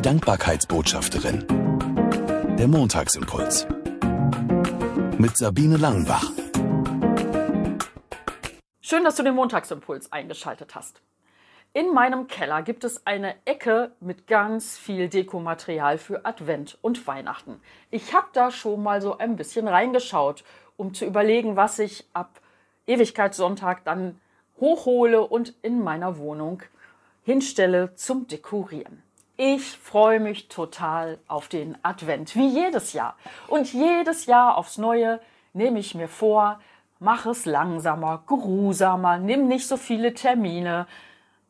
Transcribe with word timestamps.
Die 0.00 0.08
Dankbarkeitsbotschafterin. 0.08 1.44
Der 2.58 2.68
Montagsimpuls. 2.68 3.66
Mit 5.18 5.36
Sabine 5.36 5.76
Langenbach. 5.76 6.24
Schön, 8.80 9.04
dass 9.04 9.16
du 9.16 9.22
den 9.22 9.34
Montagsimpuls 9.34 10.10
eingeschaltet 10.10 10.74
hast. 10.74 11.02
In 11.74 11.92
meinem 11.92 12.28
Keller 12.28 12.62
gibt 12.62 12.84
es 12.84 13.06
eine 13.06 13.34
Ecke 13.44 13.92
mit 14.00 14.26
ganz 14.26 14.78
viel 14.78 15.10
Dekomaterial 15.10 15.98
für 15.98 16.24
Advent 16.24 16.78
und 16.80 17.06
Weihnachten. 17.06 17.60
Ich 17.90 18.14
habe 18.14 18.28
da 18.32 18.50
schon 18.50 18.82
mal 18.82 19.02
so 19.02 19.18
ein 19.18 19.36
bisschen 19.36 19.68
reingeschaut, 19.68 20.44
um 20.78 20.94
zu 20.94 21.04
überlegen, 21.04 21.56
was 21.56 21.78
ich 21.78 22.06
ab 22.14 22.40
Ewigkeitssonntag 22.86 23.84
dann 23.84 24.18
hochhole 24.60 25.20
und 25.20 25.52
in 25.60 25.84
meiner 25.84 26.16
Wohnung 26.16 26.62
hinstelle 27.22 27.94
zum 27.96 28.26
Dekorieren. 28.28 29.02
Ich 29.42 29.78
freue 29.78 30.20
mich 30.20 30.48
total 30.48 31.18
auf 31.26 31.48
den 31.48 31.78
Advent, 31.82 32.36
wie 32.36 32.46
jedes 32.46 32.92
Jahr. 32.92 33.16
Und 33.48 33.72
jedes 33.72 34.26
Jahr 34.26 34.58
aufs 34.58 34.76
Neue 34.76 35.18
nehme 35.54 35.78
ich 35.78 35.94
mir 35.94 36.08
vor, 36.08 36.60
mach 36.98 37.24
es 37.24 37.46
langsamer, 37.46 38.22
geruhsamer, 38.26 39.16
nimm 39.16 39.48
nicht 39.48 39.66
so 39.66 39.78
viele 39.78 40.12
Termine, 40.12 40.86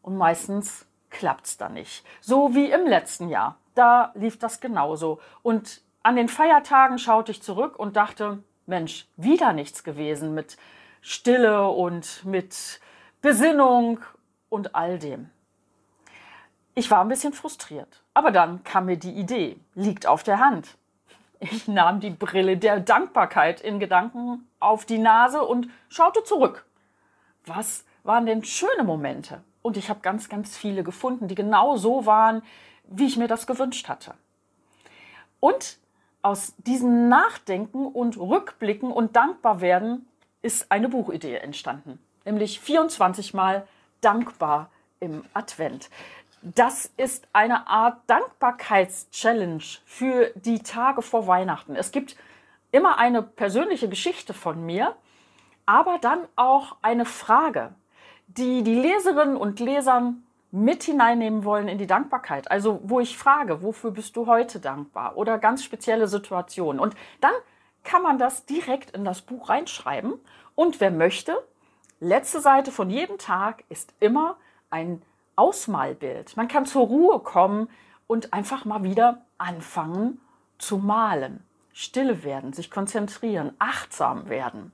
und 0.00 0.16
meistens 0.16 0.86
klappt's 1.10 1.58
dann 1.58 1.74
nicht. 1.74 2.06
So 2.22 2.54
wie 2.54 2.70
im 2.70 2.86
letzten 2.86 3.28
Jahr. 3.28 3.58
Da 3.74 4.12
lief 4.14 4.38
das 4.38 4.60
genauso. 4.62 5.20
Und 5.42 5.82
an 6.02 6.16
den 6.16 6.28
Feiertagen 6.28 6.98
schaute 6.98 7.32
ich 7.32 7.42
zurück 7.42 7.78
und 7.78 7.96
dachte, 7.96 8.42
Mensch, 8.64 9.06
wieder 9.18 9.52
nichts 9.52 9.84
gewesen 9.84 10.32
mit 10.32 10.56
Stille 11.02 11.68
und 11.68 12.24
mit 12.24 12.80
Besinnung 13.20 14.00
und 14.48 14.74
all 14.74 14.98
dem. 14.98 15.28
Ich 16.74 16.90
war 16.90 17.00
ein 17.00 17.08
bisschen 17.08 17.32
frustriert. 17.32 18.02
Aber 18.14 18.30
dann 18.30 18.64
kam 18.64 18.86
mir 18.86 18.96
die 18.96 19.12
Idee, 19.12 19.56
liegt 19.74 20.06
auf 20.06 20.22
der 20.22 20.40
Hand. 20.40 20.76
Ich 21.40 21.68
nahm 21.68 22.00
die 22.00 22.10
Brille 22.10 22.56
der 22.56 22.80
Dankbarkeit 22.80 23.60
in 23.60 23.78
Gedanken 23.78 24.48
auf 24.60 24.84
die 24.84 24.98
Nase 24.98 25.42
und 25.42 25.68
schaute 25.88 26.24
zurück. 26.24 26.64
Was 27.46 27.84
waren 28.02 28.26
denn 28.26 28.44
schöne 28.44 28.84
Momente? 28.84 29.42
Und 29.62 29.76
ich 29.76 29.88
habe 29.88 30.00
ganz, 30.00 30.28
ganz 30.28 30.56
viele 30.56 30.82
gefunden, 30.82 31.28
die 31.28 31.34
genau 31.34 31.76
so 31.76 32.06
waren, 32.06 32.42
wie 32.84 33.06
ich 33.06 33.16
mir 33.16 33.28
das 33.28 33.46
gewünscht 33.46 33.88
hatte. 33.88 34.14
Und 35.40 35.78
aus 36.22 36.54
diesem 36.58 37.08
Nachdenken 37.08 37.86
und 37.86 38.16
Rückblicken 38.18 38.90
und 38.90 39.14
Dankbarwerden 39.14 40.08
ist 40.42 40.70
eine 40.70 40.88
Buchidee 40.88 41.36
entstanden. 41.36 41.98
Nämlich 42.24 42.60
24 42.60 43.34
Mal 43.34 43.66
dankbar 44.00 44.70
im 45.00 45.24
Advent. 45.34 45.90
Das 46.44 46.92
ist 46.96 47.26
eine 47.32 47.66
Art 47.66 47.98
Dankbarkeitschallenge 48.06 49.64
für 49.86 50.30
die 50.34 50.62
Tage 50.62 51.02
vor 51.02 51.26
Weihnachten. 51.26 51.74
Es 51.74 51.90
gibt 51.90 52.16
immer 52.70 52.98
eine 52.98 53.22
persönliche 53.22 53.88
Geschichte 53.88 54.34
von 54.34 54.64
mir, 54.64 54.94
aber 55.64 55.98
dann 55.98 56.20
auch 56.36 56.76
eine 56.82 57.06
Frage 57.06 57.74
die 58.26 58.62
die 58.62 58.74
Leserinnen 58.74 59.36
und 59.36 59.60
Lesern 59.60 60.24
mit 60.50 60.84
hineinnehmen 60.84 61.44
wollen 61.44 61.68
in 61.68 61.78
die 61.78 61.86
Dankbarkeit. 61.86 62.50
Also 62.50 62.80
wo 62.84 63.00
ich 63.00 63.18
frage, 63.18 63.62
wofür 63.62 63.90
bist 63.90 64.16
du 64.16 64.26
heute 64.26 64.60
dankbar? 64.60 65.16
Oder 65.16 65.38
ganz 65.38 65.64
spezielle 65.64 66.06
Situationen. 66.06 66.80
Und 66.80 66.94
dann 67.20 67.32
kann 67.82 68.02
man 68.02 68.18
das 68.18 68.46
direkt 68.46 68.92
in 68.92 69.04
das 69.04 69.22
Buch 69.22 69.48
reinschreiben. 69.48 70.14
Und 70.54 70.80
wer 70.80 70.90
möchte, 70.90 71.36
letzte 72.00 72.40
Seite 72.40 72.70
von 72.70 72.88
jedem 72.88 73.18
Tag 73.18 73.64
ist 73.68 73.94
immer 74.00 74.36
ein 74.70 75.02
Ausmalbild. 75.36 76.36
Man 76.36 76.48
kann 76.48 76.66
zur 76.66 76.86
Ruhe 76.86 77.20
kommen 77.20 77.68
und 78.06 78.32
einfach 78.32 78.64
mal 78.64 78.82
wieder 78.82 79.22
anfangen 79.38 80.20
zu 80.58 80.78
malen. 80.78 81.42
Stille 81.72 82.22
werden, 82.22 82.52
sich 82.52 82.70
konzentrieren, 82.70 83.52
achtsam 83.58 84.28
werden. 84.28 84.72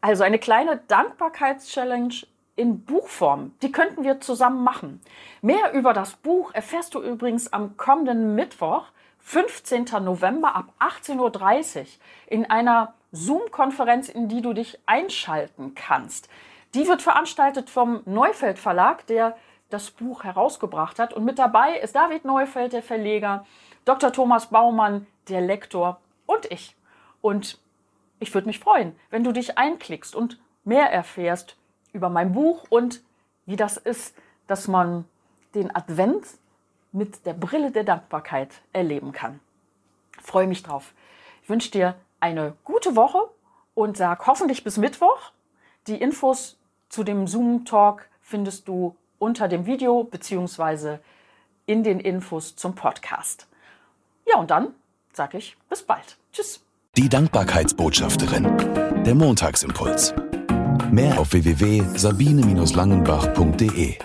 Also 0.00 0.24
eine 0.24 0.38
kleine 0.38 0.78
Dankbarkeitschallenge 0.88 2.26
in 2.56 2.84
Buchform. 2.84 3.52
Die 3.62 3.72
könnten 3.72 4.04
wir 4.04 4.20
zusammen 4.20 4.62
machen. 4.62 5.00
Mehr 5.42 5.72
über 5.72 5.92
das 5.92 6.14
Buch 6.16 6.52
erfährst 6.52 6.94
du 6.94 7.00
übrigens 7.00 7.52
am 7.52 7.76
kommenden 7.76 8.34
Mittwoch, 8.34 8.86
15. 9.20 9.86
November 10.02 10.54
ab 10.54 10.72
18.30 10.78 11.78
Uhr 11.78 11.86
in 12.26 12.44
einer 12.50 12.94
Zoom-Konferenz, 13.12 14.08
in 14.08 14.28
die 14.28 14.42
du 14.42 14.52
dich 14.52 14.78
einschalten 14.86 15.74
kannst. 15.74 16.28
Die 16.74 16.86
wird 16.86 17.00
veranstaltet 17.00 17.70
vom 17.70 18.02
Neufeld 18.04 18.58
Verlag, 18.58 19.06
der 19.06 19.36
das 19.70 19.90
Buch 19.90 20.24
herausgebracht 20.24 20.98
hat. 20.98 21.12
Und 21.12 21.24
mit 21.24 21.38
dabei 21.38 21.78
ist 21.78 21.94
David 21.94 22.24
Neufeld, 22.24 22.72
der 22.72 22.82
Verleger, 22.82 23.46
Dr. 23.84 24.12
Thomas 24.12 24.46
Baumann, 24.46 25.06
der 25.28 25.40
Lektor 25.40 26.00
und 26.26 26.50
ich. 26.50 26.76
Und 27.20 27.58
ich 28.20 28.32
würde 28.34 28.46
mich 28.46 28.60
freuen, 28.60 28.94
wenn 29.10 29.24
du 29.24 29.32
dich 29.32 29.58
einklickst 29.58 30.14
und 30.14 30.38
mehr 30.64 30.90
erfährst 30.90 31.56
über 31.92 32.08
mein 32.08 32.32
Buch 32.32 32.64
und 32.70 33.02
wie 33.46 33.56
das 33.56 33.76
ist, 33.76 34.16
dass 34.46 34.68
man 34.68 35.04
den 35.54 35.74
Advent 35.74 36.26
mit 36.92 37.26
der 37.26 37.34
Brille 37.34 37.70
der 37.70 37.84
Dankbarkeit 37.84 38.62
erleben 38.72 39.12
kann. 39.12 39.40
Freue 40.22 40.46
mich 40.46 40.62
drauf. 40.62 40.94
Ich 41.42 41.48
wünsche 41.48 41.70
dir 41.70 41.96
eine 42.20 42.54
gute 42.64 42.96
Woche 42.96 43.18
und 43.74 43.96
sag 43.96 44.26
hoffentlich 44.26 44.64
bis 44.64 44.76
Mittwoch. 44.76 45.32
Die 45.86 46.00
Infos 46.00 46.58
zu 46.88 47.04
dem 47.04 47.26
Zoom-Talk 47.26 48.08
findest 48.22 48.68
du 48.68 48.96
unter 49.18 49.48
dem 49.48 49.66
Video 49.66 50.04
beziehungsweise 50.04 51.00
in 51.66 51.82
den 51.82 51.98
Infos 52.00 52.56
zum 52.56 52.74
Podcast. 52.74 53.46
Ja, 54.26 54.38
und 54.38 54.50
dann 54.50 54.68
sage 55.12 55.36
ich 55.38 55.56
bis 55.68 55.82
bald. 55.82 56.16
Tschüss. 56.32 56.62
Die 56.96 57.08
Dankbarkeitsbotschafterin. 57.08 59.04
Der 59.04 59.14
Montagsimpuls. 59.14 60.12
Mehr 60.90 61.18
auf 61.18 61.32
www.sabine-langenbach.de 61.32 63.98